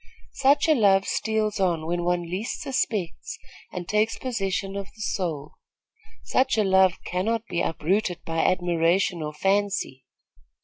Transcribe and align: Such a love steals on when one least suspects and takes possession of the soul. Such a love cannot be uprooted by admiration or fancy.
Such 0.33 0.67
a 0.67 0.73
love 0.73 1.05
steals 1.05 1.59
on 1.59 1.85
when 1.85 2.03
one 2.03 2.23
least 2.23 2.61
suspects 2.61 3.37
and 3.71 3.87
takes 3.87 4.17
possession 4.17 4.75
of 4.75 4.87
the 4.95 5.01
soul. 5.03 5.51
Such 6.23 6.57
a 6.57 6.63
love 6.63 6.93
cannot 7.05 7.45
be 7.47 7.61
uprooted 7.61 8.23
by 8.25 8.39
admiration 8.39 9.21
or 9.21 9.31
fancy. 9.31 10.05